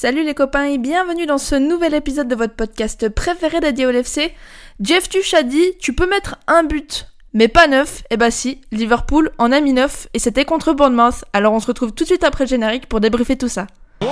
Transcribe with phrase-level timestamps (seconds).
[0.00, 3.90] Salut les copains et bienvenue dans ce nouvel épisode de votre podcast préféré dédié au.
[4.80, 8.04] Jeff Tuch a dit tu peux mettre un but, mais pas neuf.
[8.08, 11.24] Et bah si, Liverpool en a mis neuf et c'était contre Bournemouth.
[11.32, 13.66] Alors on se retrouve tout de suite après le générique pour débriefer tout ça.
[14.02, 14.06] Oh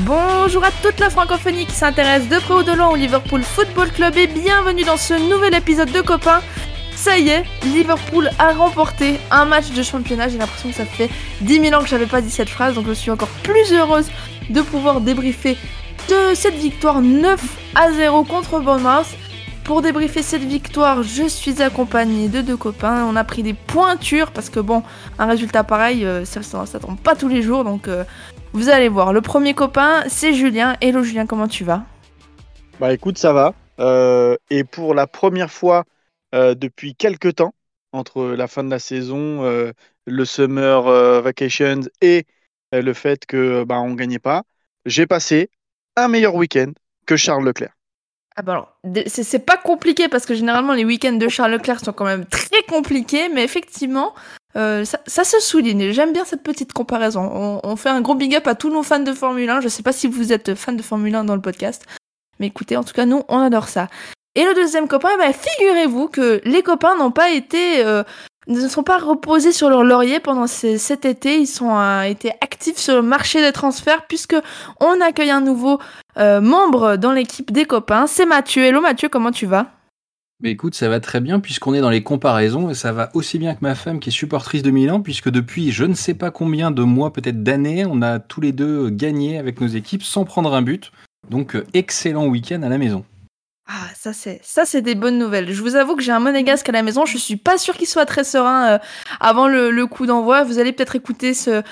[0.00, 3.90] Bonjour à toute la francophonie qui s'intéresse de près ou de loin au Liverpool Football
[3.90, 6.42] Club et bienvenue dans ce nouvel épisode de Copains.
[6.94, 10.28] Ça y est, Liverpool a remporté un match de championnat.
[10.28, 12.86] J'ai l'impression que ça fait 10 000 ans que j'avais pas dit cette phrase, donc
[12.86, 14.12] je suis encore plus heureuse
[14.48, 15.56] de pouvoir débriefer
[16.08, 17.40] de cette victoire 9
[17.74, 19.08] à 0 contre Bournemouth.
[19.70, 23.04] Pour débriefer cette victoire, je suis accompagnée de deux copains.
[23.04, 24.82] On a pris des pointures parce que bon,
[25.16, 28.02] un résultat pareil, euh, ça, ça, tombe pas tous les jours, donc euh,
[28.52, 29.12] vous allez voir.
[29.12, 30.76] Le premier copain, c'est Julien.
[30.80, 31.84] Hello Julien, comment tu vas?
[32.80, 33.54] Bah écoute, ça va.
[33.78, 35.84] Euh, et pour la première fois
[36.32, 37.54] depuis quelques temps,
[37.92, 39.44] entre la fin de la saison,
[40.04, 42.26] le summer vacations et
[42.72, 44.42] le fait que bah, on gagnait pas,
[44.84, 45.48] j'ai passé
[45.94, 46.72] un meilleur week-end
[47.06, 47.76] que Charles Leclerc.
[48.36, 51.92] Ah bah alors, c'est pas compliqué parce que généralement les week-ends de Charles Leclerc sont
[51.92, 54.14] quand même très compliqués, mais effectivement,
[54.56, 55.92] euh, ça, se souligne.
[55.92, 57.28] J'aime bien cette petite comparaison.
[57.32, 59.60] On, on fait un gros big up à tous nos fans de Formule 1.
[59.60, 61.84] Je sais pas si vous êtes fans de Formule 1 dans le podcast,
[62.38, 63.88] mais écoutez, en tout cas, nous, on adore ça.
[64.34, 68.04] Et le deuxième copain, bah, figurez-vous que les copains n'ont pas été, euh,
[68.48, 71.38] ne sont pas reposés sur leur laurier pendant ces- cet été.
[71.38, 74.36] Ils sont euh, été actifs sur le marché des transferts puisque
[74.80, 75.78] on accueille un nouveau
[76.16, 78.06] euh, membre dans l'équipe des copains.
[78.06, 78.64] C'est Mathieu.
[78.64, 79.66] Hello Mathieu, comment tu vas?
[80.42, 83.38] Mais écoute, ça va très bien puisqu'on est dans les comparaisons et ça va aussi
[83.38, 86.30] bien que ma femme qui est supportrice de Milan puisque depuis je ne sais pas
[86.30, 90.24] combien de mois, peut-être d'années, on a tous les deux gagné avec nos équipes sans
[90.24, 90.92] prendre un but.
[91.28, 93.04] Donc euh, excellent week-end à la maison.
[93.72, 95.52] Ah, ça c'est ça c'est des bonnes nouvelles.
[95.52, 97.04] Je vous avoue que j'ai un monégasque à la maison.
[97.04, 98.78] Je suis pas sûre qu'il soit très serein euh,
[99.20, 100.42] avant le, coup d'envoi.
[100.42, 101.62] Vous allez peut-être écouter ce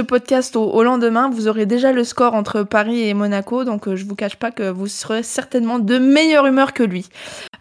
[0.00, 1.30] podcast au, lendemain.
[1.30, 4.50] Vous aurez déjà le score entre Paris et Monaco, donc euh, je vous cache pas
[4.50, 7.08] que vous serez certainement de meilleure humeur que lui.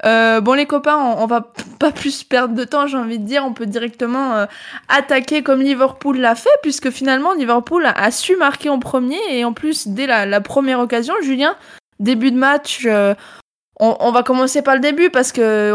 [0.06, 2.88] Euh, bon les copains, on, va pas plus perdre de temps.
[2.88, 4.46] J'ai envie de dire, on peut directement euh,
[4.90, 9.54] attaquer comme Liverpool l'a fait, puisque finalement Liverpool a, su marquer en premier et en
[9.54, 11.56] plus dès la première occasion, Julien,
[12.00, 12.88] début de match.
[13.80, 15.74] On, va commencer par le début parce que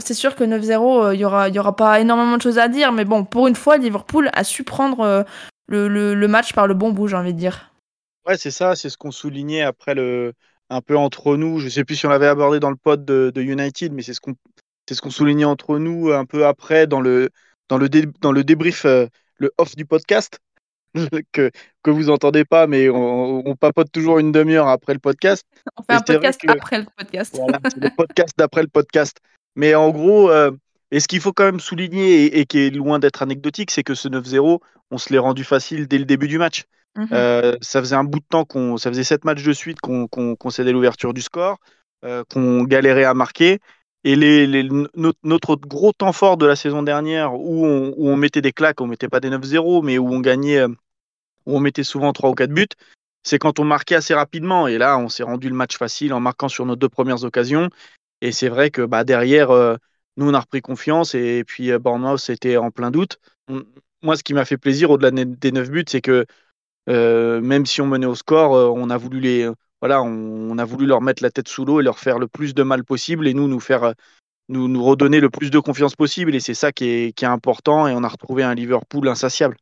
[0.00, 2.92] c'est sûr que 9-0, euh, il y aura, aura pas énormément de choses à dire,
[2.92, 5.22] mais bon, pour une fois, Liverpool a su prendre euh,
[5.68, 7.70] le match par le bon bout, j'ai envie de dire.
[8.26, 10.32] Ouais, c'est ça, c'est ce qu'on soulignait après le
[10.70, 11.58] un peu entre nous.
[11.58, 14.14] Je sais plus si on l'avait abordé dans le pod de, de United, mais c'est
[14.14, 14.34] ce qu'on
[14.88, 17.30] c'est ce qu'on soulignait entre nous un peu après dans le
[17.68, 19.06] dans le dé- dans le débrief, euh,
[19.38, 20.38] le off du podcast
[21.32, 21.50] que
[21.82, 25.44] que vous entendez pas, mais on, on papote toujours une demi-heure après le podcast.
[25.76, 27.36] On fait Et un podcast que- après le podcast.
[27.36, 29.18] Voilà, c'est le podcast d'après le podcast.
[29.56, 30.50] Mais en gros, euh,
[30.90, 33.82] et ce qu'il faut quand même souligner et, et qui est loin d'être anecdotique, c'est
[33.82, 34.60] que ce 9-0,
[34.90, 36.64] on se l'est rendu facile dès le début du match.
[36.96, 37.08] Mhm.
[37.12, 40.06] Euh, ça faisait un bout de temps qu'on, ça faisait sept matchs de suite qu'on
[40.06, 41.58] qu'on concédait l'ouverture du score,
[42.04, 43.58] euh, qu'on galérait à marquer.
[44.06, 48.08] Et les, les- notre, notre gros temps fort de la saison dernière, où on, où
[48.10, 50.68] on mettait des claques, on mettait pas des 9-0, mais où on gagnait, euh,
[51.46, 52.66] où on mettait souvent 3 ou 4 buts,
[53.22, 54.68] c'est quand on marquait assez rapidement.
[54.68, 57.70] Et là, on s'est rendu le match facile en marquant sur nos deux premières occasions.
[58.20, 59.76] Et c'est vrai que bah, derrière, euh,
[60.16, 61.14] nous, on a repris confiance.
[61.14, 63.18] Et, puis, euh, Bournemouth était en plein doute.
[64.02, 66.26] Moi, ce qui m'a fait plaisir au-delà des des 9 buts, c'est que
[66.88, 69.50] euh, même si on menait au score, euh, on a voulu les,
[69.80, 72.54] voilà, on, a voulu leur mettre la tête sous l'eau et leur faire le plus
[72.54, 73.94] de mal possible et nous nous faire,
[74.48, 76.34] nous, nous redonner le plus de confiance possible.
[76.34, 77.88] Et c'est ça qui est, qui est important.
[77.88, 79.56] Et on a retrouvé un Liverpool insatiable.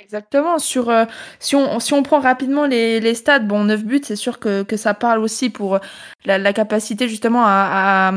[0.00, 0.58] Exactement.
[0.58, 1.04] Sur, euh,
[1.38, 4.62] si, on, si on prend rapidement les, les stats, bon, 9 buts, c'est sûr que,
[4.62, 5.80] que ça parle aussi pour
[6.24, 8.12] la, la capacité justement à, à,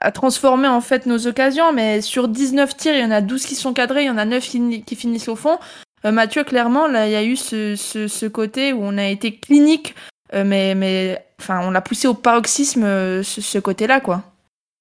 [0.00, 1.72] à transformer en fait nos occasions.
[1.72, 4.18] Mais sur 19 tirs, il y en a 12 qui sont cadrés, il y en
[4.18, 5.58] a 9 qui, qui finissent au fond.
[6.04, 9.06] Euh, Mathieu, clairement, là, il y a eu ce, ce, ce côté où on a
[9.06, 9.94] été clinique,
[10.34, 14.22] euh, mais, mais enfin, on l'a poussé au paroxysme, euh, ce, ce côté-là, quoi.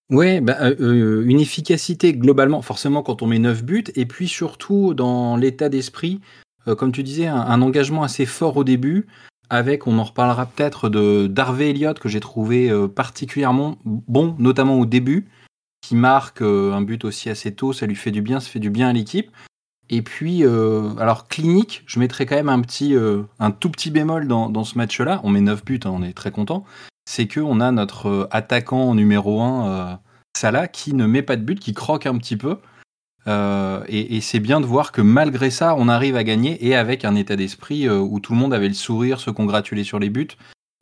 [0.09, 4.29] Ouais, bah, euh, euh, une efficacité globalement, forcément quand on met 9 buts, et puis
[4.29, 6.21] surtout dans l'état d'esprit,
[6.67, 9.07] euh, comme tu disais, un, engagement assez fort au début,
[9.49, 14.79] avec, on en reparlera peut-être, de d'Harvey Elliott que j'ai trouvé euh, particulièrement bon, notamment
[14.79, 15.27] au début,
[15.81, 18.69] qui marque un but aussi assez tôt, ça lui fait du bien, ça fait du
[18.69, 19.29] bien à l'équipe.
[19.89, 22.93] Et puis, alors clinique, je mettrais quand même un petit,
[23.39, 25.21] un tout petit bémol dans, dans ce match-là.
[25.23, 26.65] On met 9 buts, hein, on est très content.
[27.09, 29.99] C'est que on a notre attaquant numéro 1,
[30.37, 32.57] Salah, qui ne met pas de but, qui croque un petit peu.
[33.27, 37.03] Euh, et, c'est bien de voir que malgré ça, on arrive à gagner et avec
[37.03, 40.09] un état d'esprit euh, où tout le monde avait le sourire, se congratulait sur les
[40.09, 40.27] buts.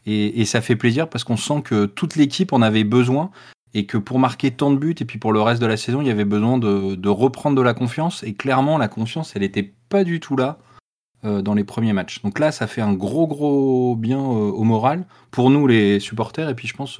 [0.06, 3.31] Et, ça fait plaisir parce qu'on sent que toute l'équipe en avait besoin
[3.74, 6.01] et que pour marquer tant de buts et puis pour le reste de la saison,
[6.01, 8.22] il y avait besoin de, reprendre de la confiance.
[8.22, 10.60] Et clairement, la confiance, elle n'était pas du tout là
[11.25, 12.22] euh, dans les premiers matchs.
[12.22, 16.50] Donc là, ça fait un gros, gros bien au moral pour nous, les supporters.
[16.50, 17.00] Et puis je pense,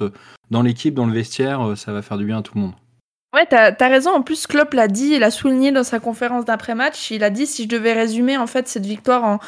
[0.50, 2.72] dans l'équipe, dans le vestiaire, ça va faire du bien à tout le monde.
[3.34, 4.10] Ouais, t'as as raison.
[4.14, 7.10] En plus, Klopp l'a dit, il a souligné dans sa conférence d'après-match.
[7.10, 9.38] Il a dit si je devais résumer en fait cette victoire en,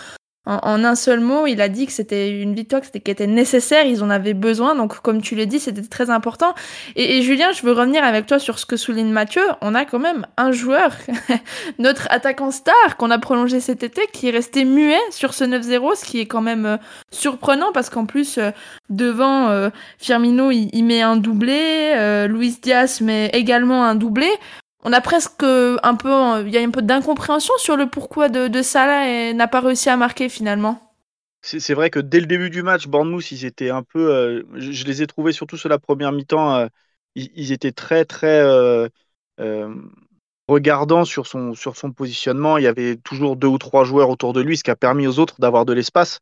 [0.49, 4.03] en, un seul mot, il a dit que c'était une victoire qui était nécessaire, ils
[4.03, 6.55] en avaient besoin, donc comme tu l'as dit, c'était très important.
[6.97, 9.43] Et, Julien, je veux revenir avec toi sur ce que souligne Mathieu.
[9.61, 10.93] On a quand même un joueur,
[11.79, 15.97] notre attaquant star qu'on a prolongé cet été, qui est resté muet sur ce 9-0,
[15.97, 16.77] ce qui est quand même euh,
[17.11, 18.51] surprenant parce qu'en plus, euh,
[18.89, 19.69] devant euh,
[19.99, 24.31] Firmino, il, met un doublé, Luis Diaz met également un doublé
[24.85, 28.49] on a presque un peu, il y a un peu d'incompréhension sur le pourquoi de,
[28.49, 30.89] de Salah et n'a pas réussi à marquer finalement.
[31.43, 34.85] C'est vrai que dès le début du match, Bournemouth, ils étaient un peu, euh, je,
[34.85, 36.67] les ai trouvés surtout sur la première mi-temps, euh,
[37.15, 38.89] ils, étaient très très euh,
[40.49, 42.59] regardants sur son positionnement.
[42.59, 45.07] Il y avait toujours deux ou trois joueurs autour de lui, ce qui a permis
[45.07, 46.21] aux autres d'avoir de l'espace.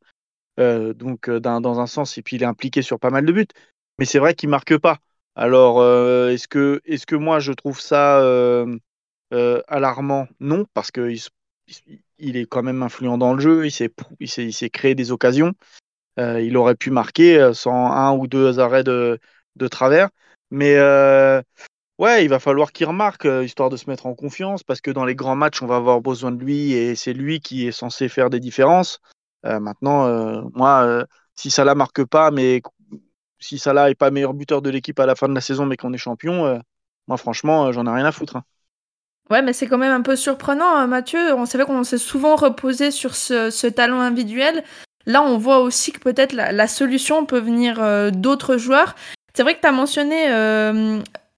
[0.58, 3.48] donc dans un sens, et puis il est impliqué sur pas mal de buts.
[3.98, 4.98] Mais c'est vrai qu'il marque pas.
[5.36, 8.78] Alors, euh, est-ce que, moi je trouve ça euh,
[9.34, 10.28] euh, alarmant?
[10.40, 11.20] Non, parce qu'il
[12.18, 15.52] il est quand même influent dans le jeu, il s'est, créé des occasions.
[16.18, 19.18] il aurait pu marquer sans un ou deux arrêts de,
[19.70, 20.08] travers.
[20.50, 20.78] Mais
[21.98, 25.04] ouais, il va falloir qu'il remarque, histoire de se mettre en confiance, parce que dans
[25.04, 28.08] les grands matchs, on va avoir besoin de lui et c'est lui qui est censé
[28.08, 29.00] faire des différences.
[29.44, 32.62] maintenant, moi, si ça la marque pas, mais
[33.38, 35.76] si Salah est pas meilleur buteur de l'équipe à la fin de la saison, mais
[35.76, 36.58] qu'on est champion, euh,
[37.06, 38.36] moi franchement, euh, j'en ai rien à foutre.
[38.36, 38.44] Hein.
[39.30, 41.34] Ouais, mais c'est quand même un peu surprenant, hein, Mathieu.
[41.34, 44.62] On savait qu'on s'est souvent reposé sur ce, talent individuel.
[45.04, 48.94] Là, on voit aussi que peut-être la, solution peut venir euh, d'autres joueurs.
[49.34, 50.28] C'est vrai que tu as mentionné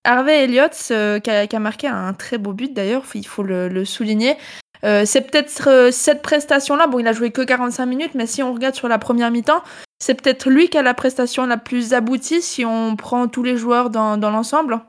[0.05, 4.37] Harvey Elliott, qui a, marqué un très beau but d'ailleurs, il faut le, souligner.
[4.83, 8.77] c'est peut-être cette prestation-là, bon, il a joué que 45 minutes, mais si on regarde
[8.77, 9.63] sur la première mi-temps,
[9.99, 13.57] c'est peut-être lui qui a la prestation la plus aboutie si on prend tous les
[13.57, 14.81] joueurs dans, l'ensemble?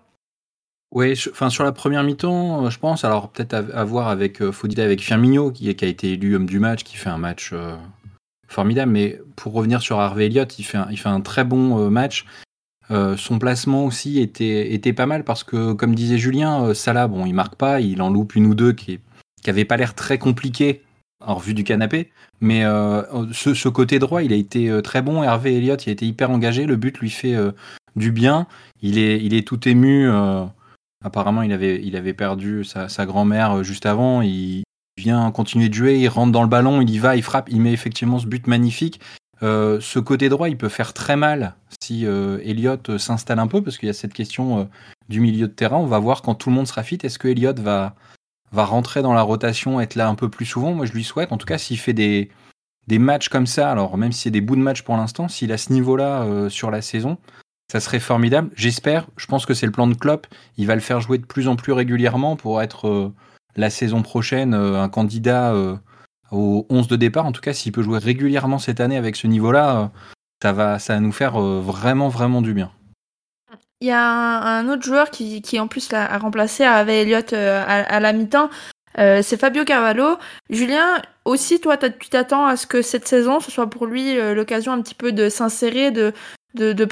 [0.92, 3.04] Oui, enfin sur la première mi-temps, euh, je pense.
[3.04, 6.84] Alors peut-être à, voir avec euh, avec Firmino qui, a été élu homme du match,
[6.84, 7.76] qui fait un match euh,
[8.48, 8.92] formidable.
[8.92, 12.26] Mais pour revenir sur Harvey Elliott, il fait un, fait un très bon match.
[12.90, 17.56] son placement aussi était, pas mal parce que, comme disait Julien, Salah, bon, il marque
[17.56, 19.00] pas, il en loupe une ou deux qui,
[19.44, 20.82] qui pas l'air très compliqué
[21.26, 22.12] en revue du canapé.
[22.42, 25.24] Mais euh, ce, côté droit, il a été euh, très bon.
[25.24, 26.66] Hervé Elliott, il a été hyper engagé.
[26.66, 27.52] Le but lui fait euh,
[27.96, 28.48] du bien.
[28.82, 30.10] Il est, il est tout ému.
[31.04, 34.22] apparemment, il avait, il avait perdu sa, grand-mère juste avant.
[34.22, 34.64] Il
[34.98, 36.00] vient continuer de jouer.
[36.00, 36.82] Il rentre dans le ballon.
[36.82, 37.16] Il y va.
[37.16, 37.50] Il frappe.
[37.50, 39.02] Il met effectivement ce but magnifique.
[39.42, 43.88] ce côté droit, il peut faire très mal si Elliott s'installe un peu, parce qu'il
[43.88, 44.70] y a cette question
[45.10, 45.78] du milieu de terrain.
[45.78, 47.00] On va voir quand tout le monde sera fit.
[47.04, 47.96] Est-ce que Elliott va,
[48.52, 50.74] va rentrer dans la rotation, être là un peu plus souvent.
[50.74, 51.32] Moi, je lui souhaite.
[51.32, 52.30] En tout cas, s'il fait des,
[52.88, 55.52] des matchs comme ça, alors même si c'est des bouts de match pour l'instant, s'il
[55.52, 57.18] a ce niveau-là euh, sur la saison,
[57.72, 58.50] ça serait formidable.
[58.56, 59.08] J'espère.
[59.16, 60.26] Je pense que c'est le plan de Klopp.
[60.58, 63.14] Il va le faire jouer de plus en plus régulièrement pour être euh,
[63.56, 65.54] la saison prochaine euh, un candidat
[66.32, 67.28] au 11 de départ.
[67.28, 69.92] En tout cas, s'il peut jouer régulièrement cette année avec ce niveau-là,
[70.42, 72.72] ça va, ça va nous faire vraiment, vraiment du bien.
[73.82, 77.64] Il y a un, autre joueur qui, qui en plus a, remplacé avait Elliott euh,
[77.66, 78.50] à, la mi-temps.
[78.98, 80.18] Euh, c'est Fabio Carvalho.
[80.50, 84.34] Julien, aussi, toi, tu t'attends à ce que cette saison, ce soit pour lui euh,
[84.34, 86.14] l'occasion un petit peu de s'insérer, de,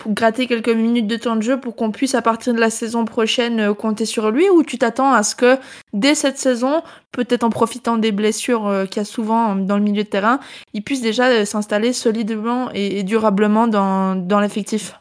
[0.08, 3.04] gratter quelques minutes de temps de jeu pour qu'on puisse, à partir de la saison
[3.04, 4.50] prochaine, compter sur lui?
[4.50, 5.58] Ou tu t'attends à ce que,
[5.92, 10.04] dès cette saison, peut-être en profitant des blessures qu'il y a souvent dans le milieu
[10.04, 10.40] de terrain,
[10.72, 14.94] il puisse déjà s'installer solidement et, durablement dans, dans l'effectif?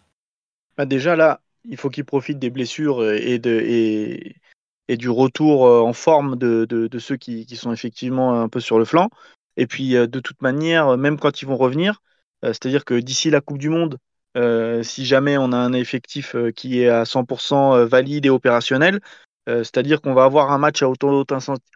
[0.77, 3.61] Bah Déjà, là, il faut qu'il profite des blessures et, de,
[4.89, 8.85] et, du retour euh, en forme de, ceux qui, sont effectivement un peu sur le
[8.85, 9.09] flanc.
[9.57, 12.03] Et puis, euh, de toute manière, même quand ils vont revenir,
[12.45, 13.99] euh, c'est-à-dire que d'ici la Coupe du Monde,
[14.83, 19.01] si jamais on a un effectif qui est à 100% valide et opérationnel,
[19.47, 21.05] c'est-à-dire qu'on va avoir un match à haute,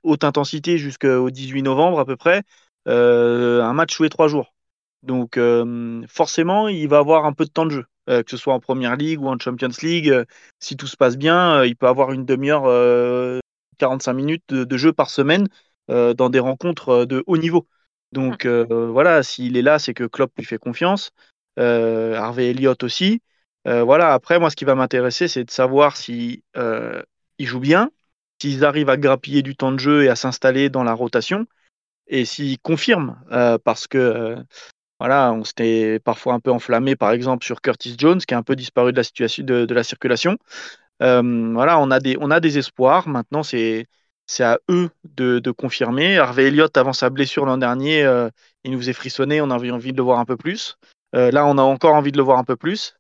[0.03, 2.43] haute intensité jusqu'au 18 novembre à peu près,
[2.85, 4.53] un match joué trois jours.
[5.03, 5.41] Donc
[6.07, 7.87] forcément, il va avoir un peu de temps de jeu.
[8.11, 10.13] Que ce soit en Première League ou en Champions League.
[10.59, 13.41] si tout se passe bien, il peut avoir une demi-heure,
[13.79, 15.49] 45 minutes de, jeu par semaine
[15.89, 17.67] dans des rencontres de haut niveau.
[18.13, 21.13] Donc voilà, s'il est là, c'est que Klopp lui fait confiance.
[21.57, 23.23] Harvey Elliott aussi.
[23.65, 27.91] voilà, après, moi, ce qui va m'intéresser, c'est de savoir si il joue bien,
[28.41, 31.47] s'ils arrivent à grappiller du temps de jeu et à s'installer dans la rotation,
[32.07, 33.17] et s'ils confirment,
[33.65, 34.37] parce que
[35.01, 38.57] on s'était parfois un peu enflammé, par exemple, sur Curtis Jones, qui a un peu
[38.57, 40.37] disparu de la situation de, la circulation.
[41.01, 42.01] voilà, on a
[42.41, 43.09] des, espoirs.
[43.09, 43.87] Maintenant, c'est
[44.41, 46.19] à eux de, confirmer.
[46.19, 48.03] Harvey Elliott, avant sa blessure l'an dernier,
[48.65, 50.77] il nous faisait frissonner, on avait envie de le voir un peu plus.
[51.13, 52.95] là, on a encore envie de le voir un peu plus.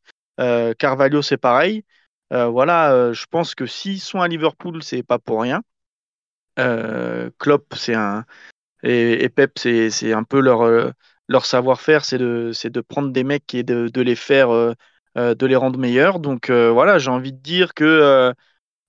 [0.78, 1.84] Carvalho, c'est pareil.
[2.30, 5.62] voilà, je pense que s'ils sont à Liverpool, c'est pas pour rien.
[7.38, 8.24] Klopp, c'est un
[8.82, 10.94] et, Pep, c'est un peu leur
[11.30, 14.74] leur savoir-faire, c'est de, de prendre des mecs et de, les faire, euh,
[15.16, 16.18] euh, de les rendre meilleurs.
[16.18, 18.34] Donc euh, voilà, j'ai envie de dire que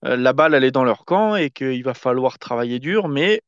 [0.02, 3.08] la balle, elle est dans leur camp et qu'il va falloir travailler dur.
[3.08, 3.42] Mais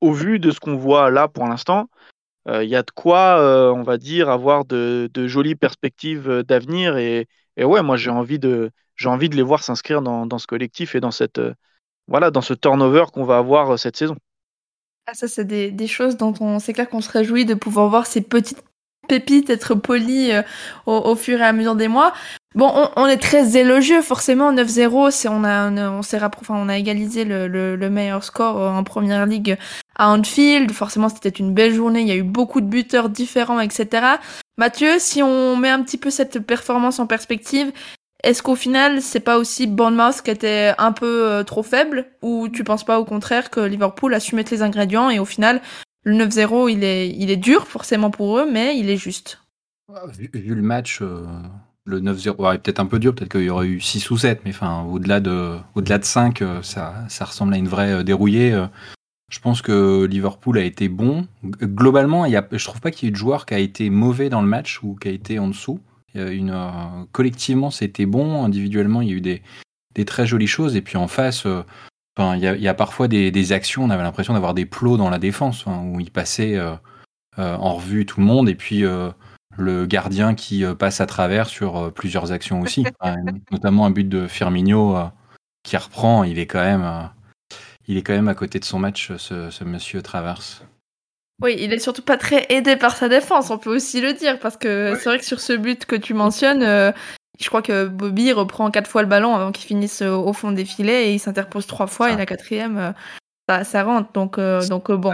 [0.00, 1.90] au vu de ce qu'on voit là pour l'instant,
[2.48, 3.38] il y a de quoi,
[3.74, 6.96] on va dire, avoir de, jolies perspectives d'avenir.
[6.96, 8.70] Et, ouais, moi, j'ai envie de,
[9.04, 11.40] envie de les voir s'inscrire dans, dans, ce collectif et dans cette,
[12.08, 14.16] voilà, dans ce turnover qu'on va avoir cette saison.
[15.06, 17.88] Ah, ça, c'est des, des, choses dont on, c'est clair qu'on se réjouit de pouvoir
[17.88, 18.62] voir ces petites
[19.08, 20.42] pépites être polies euh,
[20.86, 22.12] au, fur et à mesure des mois.
[22.54, 24.52] Bon, on, est très élogieux, forcément.
[24.52, 28.56] 9-0, c'est, on a, on, s'est enfin, on a égalisé le, le, le, meilleur score
[28.56, 29.56] en première ligue
[29.96, 30.70] à Anfield.
[30.70, 32.02] Forcément, c'était une belle journée.
[32.02, 34.06] Il y a eu beaucoup de buteurs différents, etc.
[34.58, 37.72] Mathieu, si on met un petit peu cette performance en perspective,
[38.22, 42.06] est-ce qu'au final, c'est pas aussi Bournemouth qui était un peu euh, trop faible?
[42.22, 45.24] Ou tu penses pas au contraire que Liverpool a su mettre les ingrédients et au
[45.24, 45.60] final,
[46.04, 49.40] le 9-0, il est, il est dur forcément pour eux, mais il est juste?
[50.06, 51.26] Vu, le match, euh,
[51.84, 54.52] le 9-0 peut-être un peu dur, peut-être qu'il y aurait eu 6 ou 7, mais
[54.88, 58.56] au-delà de, de 5, euh, ça, ça ressemble à une vraie dérouillée.
[59.30, 61.26] Je pense que Liverpool a été bon.
[61.42, 63.58] Globalement, il y a, je trouve pas qu'il y ait eu de joueur qui a
[63.58, 65.80] été mauvais dans le match ou qui a été en dessous.
[66.14, 68.44] Une, euh, collectivement, c'était bon.
[68.44, 69.42] Individuellement, il y a eu des,
[69.94, 70.76] des, très jolies choses.
[70.76, 71.62] Et puis en face, euh,
[72.16, 74.54] enfin, il, y a, il y a parfois des, des, actions, on avait l'impression d'avoir
[74.54, 76.76] des plots dans la défense, hein, où il passait euh,
[77.36, 78.48] en revue tout le monde.
[78.48, 78.84] Et puis
[79.58, 82.84] le gardien qui passe à travers sur plusieurs actions aussi.
[83.50, 84.96] notamment un but de Firmino
[85.62, 86.24] qui reprend.
[86.24, 87.10] Il est quand même,
[87.86, 90.62] il est quand même à côté de son match, ce, ce monsieur Traverse.
[91.42, 94.38] Oui, il est surtout pas très aidé par sa défense, on peut aussi le dire,
[94.38, 96.92] parce que c'est vrai que sur ce but que tu mentionnes, euh,
[97.40, 100.52] je crois que Bobby reprend quatre fois le ballon avant qu'il finisse euh, au fond
[100.52, 102.92] des filets et il s'interpose trois fois et la quatrième, euh,
[103.48, 104.12] ça, ça, rentre.
[104.12, 105.12] Donc, donc bon.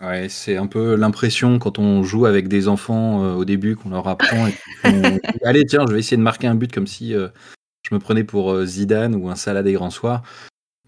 [0.00, 4.08] ouais, c'est un peu l'impression quand on joue avec des enfants au début qu'on leur
[4.08, 4.48] apprend.
[4.48, 4.54] Et
[5.44, 8.64] Allez, tiens, je vais essayer de marquer un but comme si je me prenais pour
[8.64, 10.22] Zidane ou un Salah des grands soirs.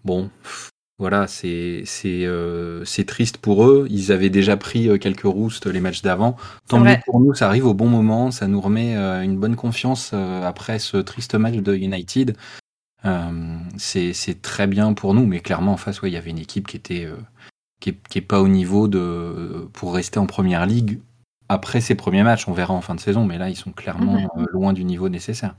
[0.03, 0.29] Bon,
[0.99, 3.87] voilà, c'est euh, c'est triste pour eux.
[3.89, 6.37] Ils avaient déjà pris euh, quelques roustes les matchs d'avant.
[6.67, 8.29] Tant mieux pour nous, ça arrive au bon moment.
[8.29, 12.37] Ça nous remet euh, une bonne confiance après ce triste match de United.
[13.77, 16.67] c'est très bien pour nous, mais clairement en face, ouais, il y avait une équipe
[16.67, 17.09] qui était
[17.79, 21.01] qui est, qui est, pas au niveau de pour rester en première ligue
[21.49, 22.47] après ces premiers matchs.
[22.47, 25.55] On verra en fin de saison, mais là, ils sont clairement loin du niveau nécessaire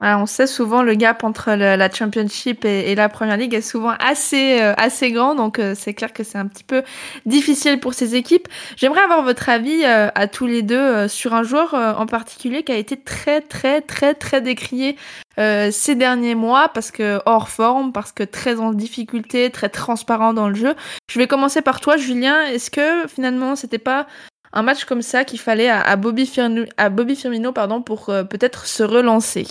[0.00, 4.60] on sait souvent le gap entre la Championship et, la Première Ligue est souvent assez
[4.60, 6.82] euh, assez grand, donc euh, c'est clair que c'est un petit peu
[7.24, 8.48] difficile pour ces équipes.
[8.76, 12.72] J'aimerais avoir votre avis euh, à tous les deux sur un joueur en particulier qui
[12.72, 14.96] a été très très très très décrié
[15.38, 20.48] ces derniers mois parce que hors forme, parce que très en difficulté, très transparent dans
[20.48, 20.74] le jeu.
[21.10, 22.42] Je vais commencer par toi, Julien.
[22.46, 24.06] Est-ce que finalement c'était pas
[24.52, 28.66] un match comme ça qu'il fallait à, Bobby Firmino, à Bobby Firmino pardon, pour peut-être
[28.66, 29.46] se relancer?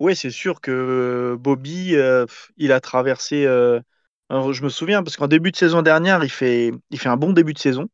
[0.00, 1.94] Oui, c'est sûr que Bobby,
[2.56, 3.44] il a traversé.
[4.30, 7.32] je me souviens, parce qu'en début de saison dernière, il fait, il fait un bon
[7.32, 7.88] début de saison,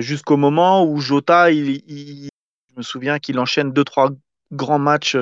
[0.00, 1.82] jusqu'au moment où Jota, il,
[2.70, 4.10] je me souviens qu'il enchaîne deux, trois
[4.52, 5.16] grands matchs.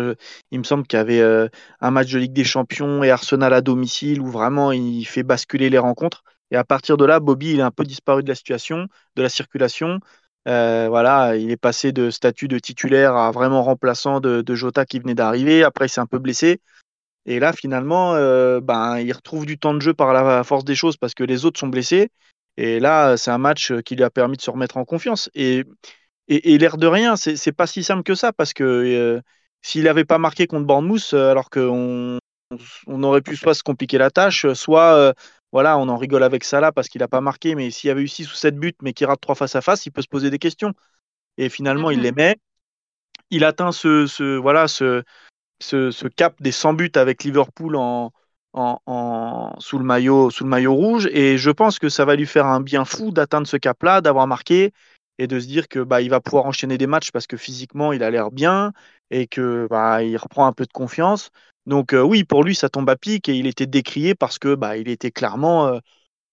[0.51, 1.49] il me semble qu'il y avait
[1.81, 5.71] un match de Ligue des Champions et Arsenal à domicile, où vraiment il fait basculer
[5.71, 6.25] les rencontres.
[6.51, 9.23] Et à partir de là, Bobby, il est un peu disparu de la situation, de
[9.23, 10.01] la circulation.
[10.49, 14.99] Euh, voilà, il est passé de statut de titulaire à vraiment remplaçant de, Jota qui
[14.99, 15.63] venait d'arriver.
[15.65, 16.61] Après, il s'est un peu blessé.
[17.27, 20.75] Et là, finalement, euh, ben, il retrouve du temps de jeu par la force des
[20.75, 22.11] choses parce que les autres sont blessés.
[22.57, 25.31] Et là, c'est un match qui lui a permis de se remettre en confiance.
[25.35, 25.65] Et,
[26.29, 29.21] et, l'air de rien, c'est pas si simple que ça parce que euh,
[29.63, 32.19] s'il n'avait pas marqué contre Bournemouth, alors qu'on
[32.87, 35.15] on aurait pu soit se compliquer la tâche, soit
[35.53, 38.03] voilà, on en rigole avec Salah parce qu'il n'a pas marqué, mais s'il y avait
[38.03, 40.09] eu 6 ou 7 buts, mais qu'il rate 3 face à face, il peut se
[40.09, 40.73] poser des questions.
[41.39, 42.37] Et finalement, il les met.
[43.31, 45.03] il atteint ce, ce voilà ce,
[45.61, 48.13] ce, ce, cap des 100 buts avec Liverpool en,
[48.53, 51.09] en, en, sous, le maillot, sous le maillot rouge.
[51.13, 54.27] Et je pense que ça va lui faire un bien fou d'atteindre ce cap-là, d'avoir
[54.27, 54.73] marqué
[55.19, 57.93] et de se dire que bah, il va pouvoir enchaîner des matchs parce que physiquement
[57.93, 58.73] il a l'air bien
[59.11, 61.31] et que bah, il reprend un peu de confiance.
[61.67, 64.55] Donc euh, oui, pour lui ça tombe à pic et il était décrié parce que
[64.55, 65.79] bah, il était clairement euh,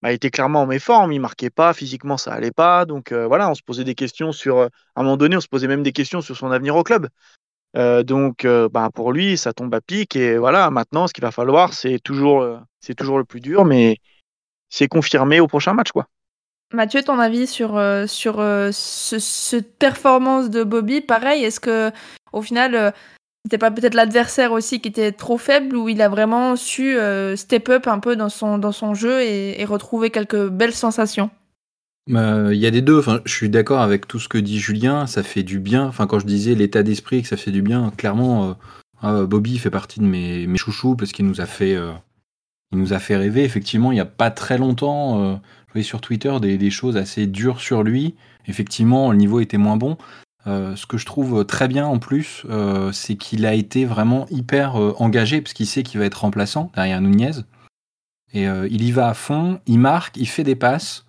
[0.02, 2.86] bah, clairement en méforme, il marquait pas, physiquement ça allait pas.
[2.86, 5.48] Donc euh, voilà, on se posait des questions sur à un moment donné, on se
[5.48, 7.10] posait même des questions sur son avenir au club.
[7.76, 10.16] Euh, donc, euh, bah, pour lui, ça tombe à pic.
[10.16, 13.66] Et voilà, maintenant, ce qu'il va falloir, c'est toujours, euh, c'est toujours le plus dur,
[13.66, 13.98] mais
[14.70, 16.08] c'est confirmé au prochain match, quoi.
[16.74, 21.92] Mathieu, ton avis sur, sur ce, cette performance de Bobby, pareil, est-ce que
[22.34, 22.94] au final,
[23.48, 26.98] c'était pas peut-être l'adversaire aussi qui était trop faible ou il a vraiment su
[27.36, 31.30] step up un peu dans son, dans son jeu et, et retrouver quelques belles sensations
[32.08, 33.02] bah, il y a des deux.
[33.26, 35.08] Je suis d'accord avec tout ce que dit Julien.
[35.08, 35.86] Ça fait du bien.
[35.86, 38.54] Enfin, quand je disais l'état d'esprit que ça fait du bien, clairement, euh,
[39.02, 41.92] ah, Bobby fait partie de mes, mes chouchous parce qu'il nous a fait, euh,
[42.72, 43.44] il nous a fait rêver.
[43.44, 45.36] Effectivement, il n'y a pas très longtemps, euh,
[45.68, 48.16] je voyais sur Twitter des, choses assez dures sur lui.
[48.48, 49.98] Effectivement, le niveau était moins bon.
[50.48, 52.46] Ce que je trouve très bien en plus,
[52.94, 57.02] c'est qu'il a été vraiment hyper engagé parce qu'il sait qu'il va être remplaçant derrière
[57.02, 57.44] Nunez.
[58.34, 61.08] Et il y va à fond, il marque, il fait des passes.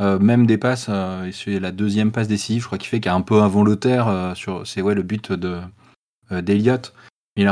[0.00, 3.08] Euh, même des passes, euh, c'est la deuxième passe décisive, je crois qu'il fait, qui
[3.08, 4.06] est un peu involontaire.
[4.08, 5.60] Euh, c'est le but de
[6.30, 6.92] d'Eliott.
[7.36, 7.50] Il,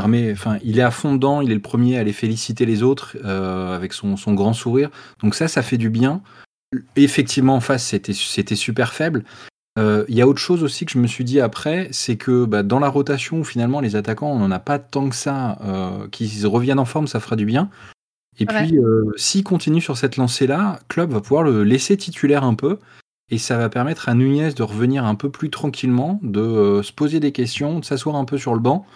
[0.63, 3.93] il est à fond dedans, il est le premier à aller féliciter les autres avec
[3.93, 4.91] son, son, grand sourire.
[5.23, 6.23] Donc ça, ça fait du bien.
[6.97, 9.25] Effectivement, en face, c'était super faible.
[9.77, 12.63] Il y a autre chose aussi que je me suis dit après, c'est que bah,
[12.63, 15.59] dans la rotation, finalement, les attaquants, on n'en a pas tant que ça.
[16.13, 17.71] Qu'ils reviennent en forme, ça fera du bien.
[18.39, 22.55] Et puis, euh, s'il continue sur cette lancée-là, Club va pouvoir le laisser titulaire un
[22.55, 22.79] peu.
[23.31, 26.93] Et ça va permettre à Nunez de revenir un peu plus tranquillement, de euh, se
[26.93, 28.87] poser des questions, de s'asseoir un peu sur le banc.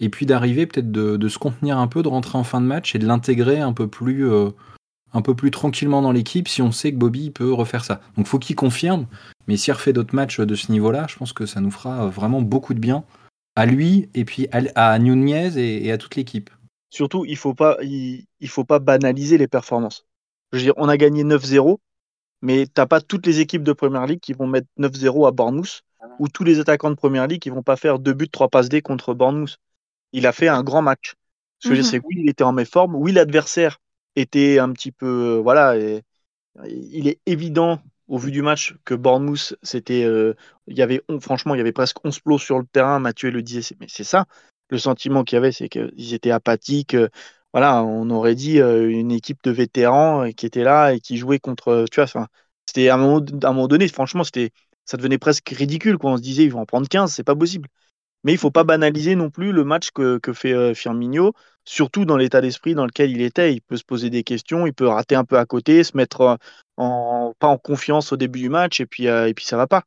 [0.00, 2.66] Et puis d'arriver peut-être de, de, se contenir un peu, de rentrer en fin de
[2.66, 4.50] match et de l'intégrer un peu plus euh,
[5.12, 8.00] un peu plus tranquillement dans l'équipe si on sait que Bobby peut refaire ça.
[8.16, 9.06] Donc faut qu'il confirme,
[9.46, 12.42] mais s'il refait d'autres matchs de ce niveau-là, je pense que ça nous fera vraiment
[12.42, 13.04] beaucoup de bien
[13.56, 16.50] à lui et puis à, à Nunez et, et à toute l'équipe.
[16.90, 20.06] Surtout, il faut pas, il, il, faut pas banaliser les performances.
[20.52, 21.78] Je veux dire, on a gagné 9-0,
[22.40, 25.82] mais t'as pas toutes les équipes de Première Ligue qui vont mettre 9-0 à Bournemouth,
[26.18, 28.68] ou tous les attaquants de Première Ligue qui vont pas faire deux buts, trois passes
[28.68, 29.58] D contre Bournemouth.
[30.12, 31.14] Il a fait un grand match.
[31.58, 32.94] Ce que je veux dire, c'est oui, il était en méforme.
[32.94, 33.78] Oui, l'adversaire
[34.16, 36.02] était un petit peu, euh, voilà, et,
[36.68, 40.34] il est évident au vu du match que Bournemouth, c'était, euh,
[40.66, 42.98] il y avait, franchement, il y avait presque 11 plots sur le terrain.
[42.98, 44.26] Mathieu le disait, mais c'est ça
[44.70, 46.94] le sentiment qu'il y avait, c'est qu'ils étaient apathiques.
[46.94, 47.08] Euh,
[47.52, 51.86] voilà, on aurait dit une équipe de vétérans qui était là et qui jouait contre.
[51.90, 52.28] Tu vois,
[52.66, 54.50] c'était à, un moment donné, franchement, c'était,
[54.84, 55.98] ça devenait presque ridicule.
[55.98, 56.12] Quoi.
[56.12, 57.68] On se disait, ils vont en prendre 15, c'est pas possible.
[58.24, 61.32] Mais il faut pas banaliser non plus le match que, que fait Firmino,
[61.64, 63.54] surtout dans l'état d'esprit dans lequel il était.
[63.54, 66.38] Il peut se poser des questions, il peut rater un peu à côté, se mettre
[66.76, 69.84] en, pas en confiance au début du match, et puis, et puis ça va pas.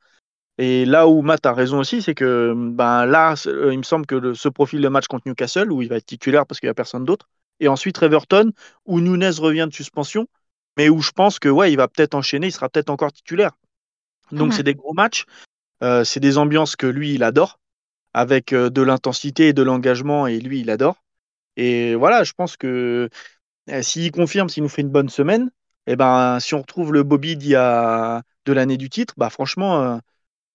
[0.58, 4.06] Et là où Matt a raison aussi, c'est que ben, là, euh, il me semble
[4.06, 6.68] que le, ce profil de match contre Newcastle, où il va être titulaire parce qu'il
[6.68, 8.52] n'y a personne d'autre, et ensuite Everton,
[8.86, 10.28] où Nunez revient de suspension,
[10.78, 13.54] mais où je pense que ouais, il va peut-être enchaîner, il sera peut-être encore titulaire.
[14.32, 14.52] Donc mmh.
[14.52, 15.26] c'est des gros matchs,
[15.84, 17.60] euh, c'est des ambiances que lui, il adore,
[18.14, 20.96] avec euh, de l'intensité et de l'engagement, et lui, il adore.
[21.58, 23.10] Et voilà, je pense que
[23.70, 25.52] euh, s'il confirme, s'il nous fait une bonne semaine,
[25.88, 29.16] et eh ben, si on retrouve le Bobby d'il y a de l'année du titre,
[29.18, 30.00] bah franchement,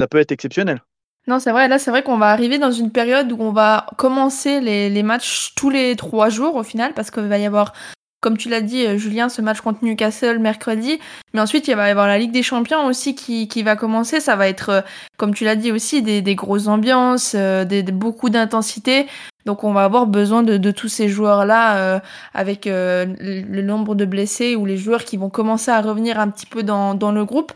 [0.01, 0.81] ça peut être exceptionnel.
[1.27, 1.66] Non, c'est vrai.
[1.66, 5.03] Là, c'est vrai qu'on va arriver dans une période où on va commencer les, les
[5.03, 7.73] matchs tous les trois jours au final, parce qu'il va y avoir,
[8.21, 10.99] comme tu l'as dit, euh, Julien, ce match contre Newcastle mercredi.
[11.35, 14.21] Mais ensuite, il va y avoir la Ligue des Champions aussi qui, qui va commencer.
[14.21, 14.81] Ça va être, euh,
[15.17, 19.07] comme tu l'as dit aussi, des, des grosses ambiances, euh, des, beaucoup d'intensité.
[19.45, 22.01] Donc, on va avoir besoin de, de tous ces joueurs-là, euh,
[22.35, 26.29] avec euh, le nombre de blessés ou les joueurs qui vont commencer à revenir un
[26.31, 27.53] petit peu dans, dans le groupe.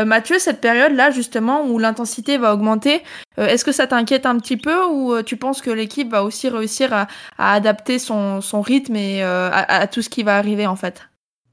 [0.00, 3.02] Euh, Mathieu, cette période-là, justement, où l'intensité va augmenter,
[3.38, 6.24] euh, est-ce que ça t'inquiète un petit peu ou euh, tu penses que l'équipe va
[6.24, 7.06] aussi réussir à,
[7.38, 11.08] adapter son, rythme et à, tout ce qui va arriver, en fait?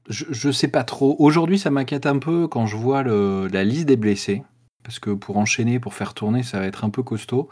[0.08, 1.14] Je, je sais pas trop.
[1.20, 4.42] Aujourd'hui, ça m'inquiète un peu quand je vois la liste des blessés.
[4.82, 7.48] Parce que pour enchaîner, pour faire tourner, ça va être un peu costaud.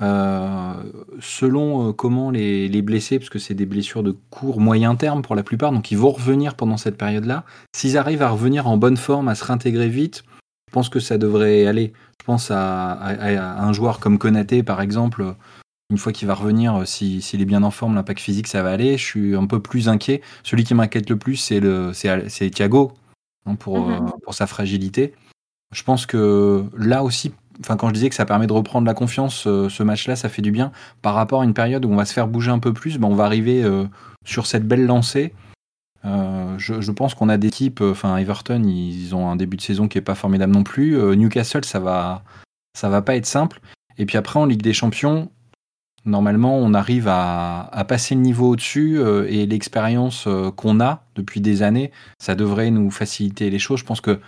[0.00, 0.74] Euh,
[1.20, 5.36] selon comment les, les, blessés, parce que c'est des blessures de court moyen terme pour
[5.36, 7.44] la plupart, donc ils vont revenir pendant cette période-là.
[7.76, 10.24] S'ils arrivent à revenir en bonne forme, à se réintégrer vite,
[10.68, 11.92] je pense que ça devrait aller.
[12.20, 15.36] Je pense à, à, à un joueur comme Konaté, par exemple.
[15.90, 18.72] Une fois qu'il va revenir, s'il si, est bien en forme, l'impact physique, ça va
[18.72, 18.96] aller.
[18.96, 20.22] Je suis un peu plus inquiet.
[20.42, 22.92] Celui qui m'inquiète le plus, c'est le, c'est Thiago,
[23.46, 24.20] hein, pour, mm -hmm.
[24.22, 25.14] pour sa fragilité.
[25.72, 28.94] Je pense que là aussi, enfin quand je disais que ça permet de reprendre la
[28.94, 30.72] confiance, ce match-là, ça fait du bien.
[31.02, 33.08] Par rapport à une période où on va se faire bouger un peu plus, ben,
[33.08, 33.64] on va arriver
[34.24, 35.32] sur cette belle lancée.
[36.04, 39.98] je, pense qu'on a des types, enfin Everton, ils ont un début de saison qui
[39.98, 40.96] est pas formidable non plus.
[41.16, 42.22] Newcastle, ça va,
[42.74, 43.60] ça va pas être simple.
[43.98, 45.30] Et puis après en Ligue des Champions,
[46.04, 51.40] normalement, on arrive à, passer le niveau au-dessus euh, et l'expérience euh, qu'on a depuis
[51.40, 53.80] des années, ça devrait nous faciliter les choses.
[53.80, 54.20] Je pense que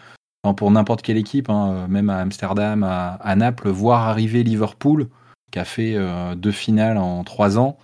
[0.54, 5.08] pour n'importe quelle équipe, hein, euh, même à Amsterdam, à, Naples, voir arriver Liverpool,
[5.50, 5.96] qui a fait
[6.36, 7.78] deux finales en trois ans,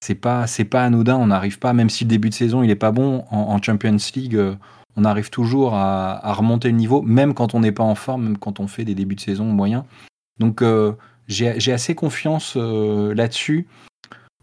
[0.00, 1.16] c'est pas c'est pas anodin.
[1.16, 3.96] On n'arrive pas, même si le début de saison il est pas bon en, Champions
[4.14, 4.38] League,
[4.96, 8.38] on arrive toujours à, remonter le niveau, même quand on n'est pas en forme, même
[8.38, 9.84] quand on fait des débuts de saison moyens.
[10.38, 10.62] Donc
[11.26, 13.66] j'ai assez confiance euh, là-dessus,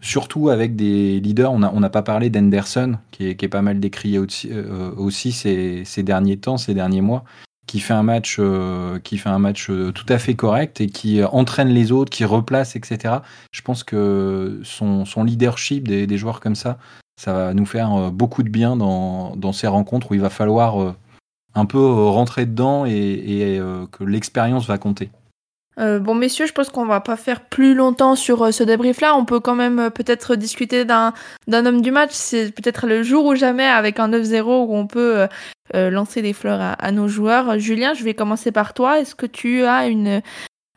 [0.01, 1.51] surtout avec des leaders.
[1.51, 6.37] On n'a pas parlé d'Henderson, qui est, pas mal décrié aussi, euh, aussi ces, derniers
[6.37, 7.23] temps, ces derniers mois,
[7.71, 11.23] qui fait un match, euh, qui fait un match tout à fait correct et qui
[11.23, 13.19] entraîne les autres, qui replace, etc.
[13.53, 16.79] Je pense que son, leadership des, joueurs comme ça,
[17.15, 20.95] ça va nous faire beaucoup de bien dans, ces rencontres où il va falloir
[21.55, 23.61] un peu rentrer dedans et
[23.93, 25.09] que l'expérience va compter.
[25.79, 29.15] Euh, bon, messieurs, je pense qu'on va pas faire plus longtemps sur euh, ce débrief-là.
[29.15, 31.13] On peut quand même euh, peut-être discuter d'un
[31.47, 32.11] homme du match.
[32.11, 35.27] C'est peut-être le jour ou jamais avec un 9-0 où on peut
[35.73, 37.57] lancer des fleurs à, nos joueurs.
[37.57, 38.99] Julien, je vais commencer par toi.
[38.99, 40.21] Est-ce que tu as une,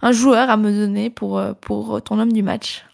[0.02, 2.85] un joueur à me donner pour, pour ton homme du match?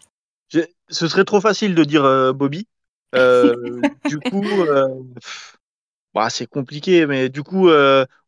[0.49, 2.67] Ce serait trop facile de dire Bobby.
[3.13, 4.45] du coup,
[6.15, 7.69] bah, c'est compliqué, mais du coup,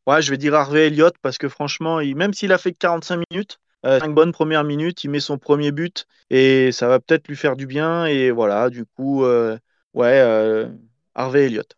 [0.07, 3.23] ouais, je vais dire Harvey Elliott parce que franchement, même s'il a fait que 45
[3.29, 7.27] minutes, euh, cinq bonnes premières minutes, il met son premier but et ça va peut-être
[7.27, 8.05] lui faire du bien.
[8.05, 9.57] Et voilà, du coup, euh,
[9.93, 10.69] ouais, euh,
[11.15, 11.75] Harvey Elliott.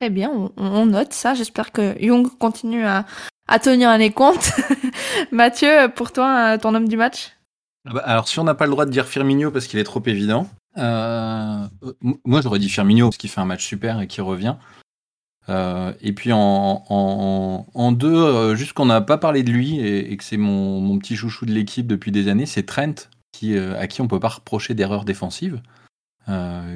[0.00, 1.34] Eh bien, on, note ça.
[1.34, 3.04] J'espère que Young continue à,
[3.62, 4.52] tenir les comptes.
[5.32, 7.32] Mathieu, pour toi, ton homme du match?
[7.86, 9.84] Ah bah, Alors, si on n'a pas le droit de dire Firmino parce qu'il est
[9.84, 14.56] trop évident, moi j'aurais dit Firmino parce qu'il fait un match super et qui revient.
[15.48, 20.16] Euh, et puis en, en, deux, euh, juste qu'on n'a pas parlé de lui et,
[20.16, 22.94] que c'est mon, mon, petit chouchou de l'équipe depuis des années, c'est Trent,
[23.32, 25.60] qui, euh, à qui on peut pas reprocher d'erreur défensive,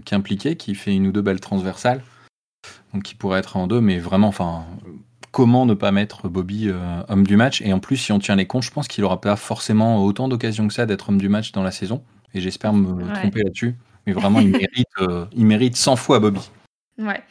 [0.05, 2.03] qui impliqué, qui fait une ou deux balles transversales,
[2.93, 4.67] donc qui pourrait être en deux, mais vraiment, enfin,
[5.33, 6.71] comment ne pas mettre Bobby
[7.09, 7.63] homme du match?
[7.63, 10.29] Et en plus, si on tient les comptes, je pense qu'il aura pas forcément autant
[10.29, 12.03] d'occasions que ça d'être homme du match dans la saison,
[12.35, 13.77] et j'espère me tromper là-dessus,
[14.07, 16.51] mais vraiment, il mérite, il mérite 100 fois Bobby.
[16.99, 17.23] Ouais.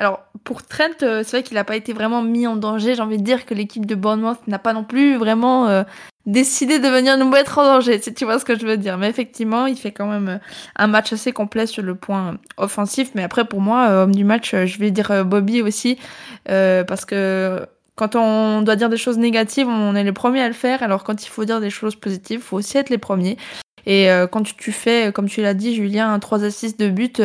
[0.00, 2.94] Alors, pour Trent, euh, c'est vrai qu'il n'a pas été vraiment mis en danger.
[2.94, 5.82] J'ai envie de dire que l'équipe de Bournemouth n'a pas non plus vraiment euh,
[6.24, 8.96] décidé de venir nous mettre en danger, si tu vois ce que je veux dire.
[8.96, 10.38] Mais effectivement, il fait quand même euh,
[10.76, 13.10] un match assez complet sur le point offensif.
[13.14, 15.98] Mais après, pour moi, homme du match, je vais dire Bobby aussi.
[16.46, 20.54] parce que quand on doit dire des choses négatives, on est les premiers à le
[20.54, 20.82] faire.
[20.82, 23.36] Alors quand il faut dire des choses positives, il faut aussi être les premiers.
[23.84, 27.20] Et quand tu fais, comme tu l'as dit, Julien, un 3 assists de but,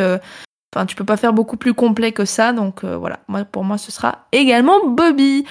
[0.76, 2.52] Enfin, tu peux pas faire beaucoup plus complet que ça.
[2.52, 5.46] Donc euh, voilà, moi, pour moi, ce sera également Bobby.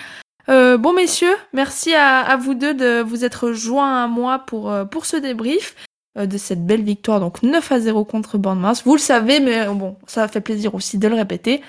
[0.50, 4.84] Euh, bon messieurs, merci à, vous deux de vous être joints à moi pour, euh,
[4.84, 5.74] pour ce débrief
[6.16, 8.82] de cette belle victoire, donc 9 à 0 contre Bournemouth.
[8.84, 11.60] Vous le savez, mais bon, ça fait plaisir aussi de le répéter.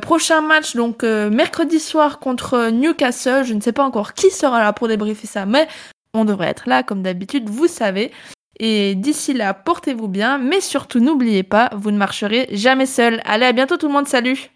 [0.00, 3.44] prochain match, donc mercredi soir contre Newcastle.
[3.44, 5.68] Je ne sais pas encore qui sera là pour débriefer ça, mais
[6.14, 8.10] on devrait être là comme d'habitude, vous savez.
[8.58, 13.20] Et d'ici là, portez-vous bien, mais surtout n'oubliez pas, vous ne marcherez jamais seul.
[13.24, 14.50] Allez, à bientôt tout le monde, salut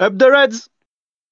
[0.00, 0.68] Up the Reds